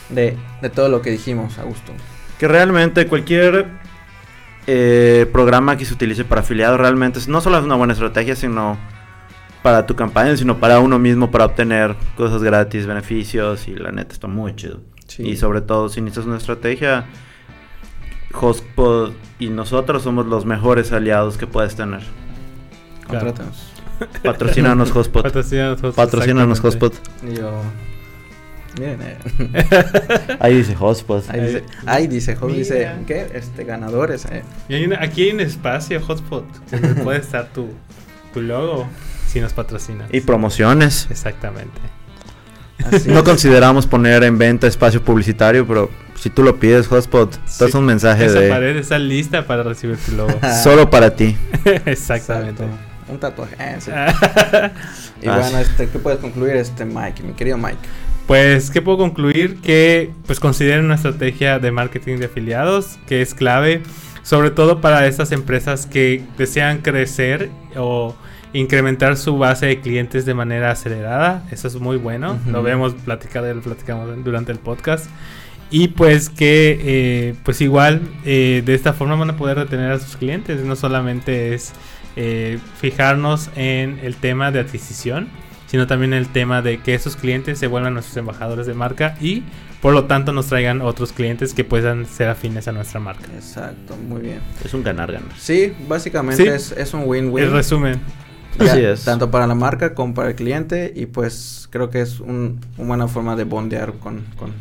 de, 0.09 0.37
de 0.61 0.69
todo 0.69 0.89
lo 0.89 1.01
que 1.01 1.11
dijimos, 1.11 1.57
Augusto? 1.59 1.91
Que 2.39 2.47
realmente 2.47 3.05
cualquier 3.07 3.67
eh, 4.67 5.27
programa 5.31 5.77
que 5.77 5.85
se 5.85 5.93
utilice 5.93 6.23
para 6.25 6.41
afiliados 6.41 6.79
realmente 6.79 7.19
no 7.27 7.41
solo 7.41 7.57
es 7.59 7.63
una 7.63 7.75
buena 7.75 7.93
estrategia, 7.93 8.35
sino 8.35 8.77
para 9.61 9.85
tu 9.85 9.95
campaña, 9.95 10.35
sino 10.37 10.59
para 10.59 10.79
uno 10.79 10.97
mismo, 10.99 11.29
para 11.31 11.45
obtener 11.45 11.95
cosas 12.15 12.41
gratis, 12.43 12.85
beneficios 12.85 13.67
y 13.67 13.75
la 13.75 13.91
neta 13.91 14.13
está 14.13 14.27
muy 14.27 14.55
chido. 14.55 14.81
Y 15.19 15.35
sobre 15.35 15.61
todo, 15.61 15.89
si 15.89 15.99
necesitas 16.01 16.25
una 16.25 16.37
estrategia, 16.37 17.05
Hotspot 18.33 19.13
y 19.39 19.49
nosotros 19.49 20.03
somos 20.03 20.25
los 20.25 20.45
mejores 20.45 20.91
aliados 20.91 21.37
que 21.37 21.47
puedes 21.47 21.75
tener. 21.75 22.01
Contrátanos. 23.07 23.71
Patrocínanos 24.23 24.91
Hotspot. 24.91 25.23
Patrocínanos 25.23 25.81
Hotspot. 25.81 25.95
Patrocínanos. 25.95 26.59
Hotspot. 26.61 26.93
Y 27.29 27.35
yo... 27.35 27.51
Miren, 28.79 29.01
eh. 29.01 29.17
Ahí 30.39 30.55
dice 30.55 30.75
Hotspot. 30.75 31.29
ahí 31.29 31.41
dice, 31.41 31.63
ahí 31.85 32.07
dice, 32.07 32.35
Job 32.37 32.53
dice. 32.53 32.89
¿qué? 33.05 33.27
Este, 33.33 33.65
ganadores, 33.65 34.23
eh. 34.25 34.43
Y 34.69 34.75
hay 34.75 34.85
una- 34.85 35.03
aquí 35.03 35.23
hay 35.23 35.31
un 35.33 35.41
espacio, 35.41 35.99
Hotspot, 35.99 36.45
donde 36.71 36.95
puede 37.03 37.19
estar 37.19 37.47
tu, 37.51 37.67
tu 38.33 38.41
logo 38.41 38.87
si 39.31 39.39
nos 39.41 39.53
patrocinas. 39.53 40.09
Y 40.13 40.21
promociones. 40.21 41.07
Exactamente. 41.09 41.79
Así 42.85 43.09
No 43.09 43.23
consideramos 43.23 43.85
poner 43.87 44.23
en 44.23 44.37
venta 44.37 44.67
espacio 44.67 45.03
publicitario, 45.03 45.67
pero 45.67 45.89
si 46.15 46.29
tú 46.29 46.43
lo 46.43 46.59
pides, 46.59 46.87
Hotspot, 46.87 47.33
Sí. 47.45 47.63
das 47.63 47.73
un 47.75 47.85
mensaje 47.85 48.25
Esa 48.25 48.39
de 48.39 48.49
pared 48.49 48.75
está 48.77 48.97
lista 48.97 49.45
para 49.45 49.63
recibir 49.63 49.97
tu 49.97 50.13
logo. 50.13 50.33
solo 50.63 50.89
para 50.89 51.15
ti. 51.15 51.35
Exactamente. 51.85 52.63
Exacto. 52.63 52.87
Un 53.11 53.19
tatuaje. 53.19 53.55
eh, 53.59 53.75
sí. 53.79 53.91
Y 55.23 55.27
Ah, 55.27 55.37
bueno, 55.39 55.59
este, 55.59 55.87
¿qué 55.89 55.99
puedes 55.99 56.19
concluir, 56.19 56.55
este 56.55 56.85
Mike, 56.85 57.21
mi 57.23 57.33
querido 57.33 57.57
Mike? 57.57 57.77
Pues, 58.25 58.71
¿qué 58.71 58.81
puedo 58.81 58.97
concluir? 58.97 59.59
Que 59.61 60.11
pues 60.25 60.39
consideren 60.39 60.85
una 60.85 60.95
estrategia 60.95 61.59
de 61.59 61.71
marketing 61.71 62.17
de 62.17 62.25
afiliados 62.25 62.97
que 63.07 63.21
es 63.21 63.33
clave, 63.35 63.83
sobre 64.23 64.49
todo 64.51 64.79
para 64.81 65.05
estas 65.07 65.31
empresas 65.31 65.85
que 65.85 66.23
desean 66.37 66.79
crecer 66.79 67.49
o 67.75 68.15
incrementar 68.53 69.17
su 69.17 69.37
base 69.37 69.67
de 69.67 69.79
clientes 69.79 70.25
de 70.25 70.33
manera 70.33 70.71
acelerada. 70.71 71.43
Eso 71.51 71.67
es 71.67 71.75
muy 71.75 71.97
bueno. 71.97 72.39
Lo 72.47 72.63
vemos 72.63 72.93
platicado, 72.93 73.53
lo 73.53 73.61
platicamos 73.61 74.23
durante 74.23 74.51
el 74.51 74.59
podcast. 74.59 75.09
Y 75.69 75.89
pues 75.89 76.29
que 76.29 76.79
eh, 76.83 77.35
pues 77.43 77.61
igual 77.61 78.01
eh, 78.25 78.61
de 78.65 78.73
esta 78.73 78.91
forma 78.91 79.15
van 79.15 79.29
a 79.29 79.37
poder 79.37 79.57
retener 79.57 79.91
a 79.91 79.99
sus 79.99 80.17
clientes. 80.17 80.61
No 80.63 80.75
solamente 80.75 81.53
es 81.53 81.71
eh, 82.17 82.59
fijarnos 82.79 83.49
en 83.55 83.99
el 84.03 84.17
tema 84.17 84.51
de 84.51 84.59
adquisición, 84.59 85.29
sino 85.67 85.87
también 85.87 86.13
el 86.13 86.27
tema 86.27 86.61
de 86.61 86.79
que 86.79 86.93
esos 86.93 87.15
clientes 87.15 87.57
se 87.57 87.67
vuelvan 87.67 87.93
nuestros 87.93 88.17
embajadores 88.17 88.67
de 88.67 88.73
marca 88.73 89.15
y 89.21 89.43
por 89.81 89.93
lo 89.93 90.05
tanto 90.05 90.33
nos 90.33 90.47
traigan 90.47 90.81
otros 90.81 91.13
clientes 91.13 91.53
que 91.53 91.63
puedan 91.63 92.05
ser 92.05 92.27
afines 92.27 92.67
a 92.67 92.73
nuestra 92.73 92.99
marca. 92.99 93.27
Exacto, 93.33 93.95
muy 93.95 94.21
bien. 94.21 94.39
Es 94.65 94.73
un 94.73 94.83
ganar-ganar. 94.83 95.31
Sí, 95.39 95.73
básicamente 95.87 96.43
Sí. 96.43 96.49
Es, 96.49 96.73
es 96.73 96.93
un 96.93 97.03
win-win. 97.05 97.45
El 97.45 97.51
resumen. 97.51 98.01
Ya, 98.59 98.73
Así 98.73 98.83
es. 98.83 99.03
Tanto 99.03 99.31
para 99.31 99.47
la 99.47 99.55
marca 99.55 99.93
como 99.95 100.13
para 100.13 100.29
el 100.29 100.35
cliente. 100.35 100.93
Y 100.95 101.05
pues 101.05 101.67
creo 101.71 101.89
que 101.89 102.01
es 102.01 102.19
un, 102.19 102.59
una 102.77 102.87
buena 102.87 103.07
forma 103.07 103.35
de 103.35 103.43
bondear 103.43 103.93
con, 103.93 104.23
con, 104.37 104.53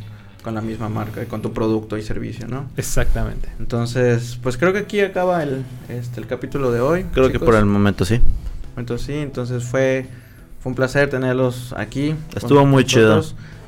con 0.42 0.54
la 0.54 0.60
misma 0.60 0.88
marca 0.88 1.22
y 1.22 1.26
con 1.26 1.42
tu 1.42 1.52
producto 1.52 1.98
y 1.98 2.02
servicio, 2.02 2.46
¿no? 2.46 2.66
Exactamente. 2.76 3.48
Entonces, 3.58 4.38
pues 4.42 4.56
creo 4.56 4.72
que 4.72 4.80
aquí 4.80 5.00
acaba 5.00 5.42
el, 5.42 5.64
este, 5.88 6.20
el 6.20 6.26
capítulo 6.26 6.70
de 6.72 6.80
hoy. 6.80 7.04
Creo 7.12 7.30
que 7.30 7.40
por 7.40 7.54
el 7.54 7.66
momento 7.66 8.04
sí. 8.04 8.20
Entonces 8.76 9.06
sí, 9.06 9.14
entonces 9.14 9.64
fue, 9.64 10.06
fue 10.60 10.70
un 10.70 10.76
placer 10.76 11.10
tenerlos 11.10 11.74
aquí. 11.76 12.14
Estuvo 12.34 12.64
muy 12.64 12.84
chido. 12.84 13.22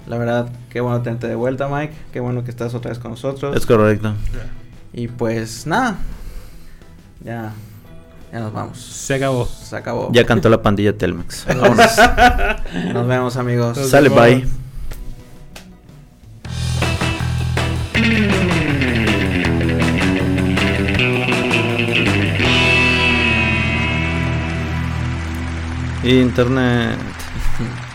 La 0.06 0.18
verdad, 0.18 0.50
qué 0.70 0.80
bueno 0.80 1.00
tenerte 1.02 1.28
de 1.28 1.34
vuelta, 1.34 1.68
Mike. 1.68 1.94
Qué 2.12 2.20
bueno 2.20 2.42
que 2.44 2.50
estás 2.50 2.74
otra 2.74 2.90
vez 2.90 2.98
con 2.98 3.12
nosotros. 3.12 3.56
Es 3.56 3.66
correcto. 3.66 4.14
Y 4.92 5.08
pues 5.08 5.66
nada, 5.66 5.96
ya, 7.24 7.52
ya 8.32 8.40
nos 8.40 8.52
vamos. 8.52 8.78
Se 8.78 9.14
acabó. 9.14 9.46
Se 9.46 9.76
acabó. 9.76 10.08
Ya 10.10 10.24
cantó 10.24 10.48
la 10.48 10.62
pandilla 10.62 10.96
Telmex. 10.96 11.44
Vámonos. 11.44 11.78
Nos 12.94 13.06
vemos 13.06 13.36
amigos. 13.36 13.76
Nos 13.76 13.90
Sale, 13.90 14.08
vemos. 14.08 14.24
bye. 14.24 14.48
Internet. 26.04 26.98